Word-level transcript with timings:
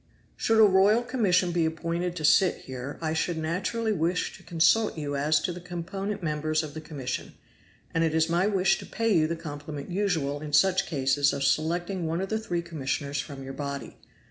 "Should 0.35 0.57
a 0.59 0.63
royal 0.67 1.03
commission 1.03 1.51
be 1.51 1.63
appointed 1.63 2.15
to 2.15 2.25
sit 2.25 2.55
here, 2.65 2.97
I 3.03 3.13
should 3.13 3.37
naturally 3.37 3.91
wish 3.91 4.35
to 4.35 4.41
consult 4.41 4.97
you 4.97 5.15
as 5.15 5.39
to 5.41 5.53
the 5.53 5.61
component 5.61 6.23
members 6.23 6.63
of 6.63 6.73
the 6.73 6.81
commission; 6.81 7.35
and 7.93 8.03
it 8.03 8.15
is 8.15 8.27
my 8.27 8.47
wish 8.47 8.79
to 8.79 8.87
pay 8.87 9.13
you 9.15 9.27
the 9.27 9.35
compliment 9.35 9.91
usual 9.91 10.41
in 10.41 10.53
such 10.53 10.87
cases 10.87 11.33
of 11.33 11.43
selecting 11.43 12.07
one 12.07 12.19
of 12.19 12.29
the 12.29 12.39
three 12.39 12.63
commissioners 12.63 13.21
from 13.21 13.43
your 13.43 13.53
body. 13.53 13.95